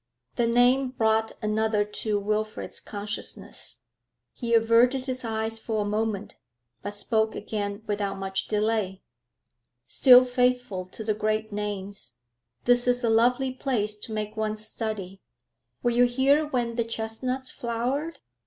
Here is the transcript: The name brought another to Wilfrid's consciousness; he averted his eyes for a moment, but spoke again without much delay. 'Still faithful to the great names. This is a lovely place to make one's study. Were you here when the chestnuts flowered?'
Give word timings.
The 0.35 0.47
name 0.47 0.87
brought 0.89 1.33
another 1.43 1.85
to 1.85 2.17
Wilfrid's 2.19 2.79
consciousness; 2.79 3.81
he 4.33 4.55
averted 4.55 5.05
his 5.05 5.23
eyes 5.23 5.59
for 5.59 5.83
a 5.83 5.87
moment, 5.87 6.39
but 6.81 6.95
spoke 6.95 7.35
again 7.35 7.83
without 7.85 8.17
much 8.17 8.47
delay. 8.47 9.03
'Still 9.85 10.25
faithful 10.25 10.87
to 10.87 11.03
the 11.03 11.13
great 11.13 11.51
names. 11.51 12.13
This 12.65 12.87
is 12.87 13.03
a 13.03 13.11
lovely 13.11 13.51
place 13.51 13.93
to 13.97 14.11
make 14.11 14.35
one's 14.35 14.65
study. 14.65 15.21
Were 15.83 15.91
you 15.91 16.05
here 16.05 16.47
when 16.47 16.77
the 16.77 16.83
chestnuts 16.83 17.51
flowered?' 17.51 18.17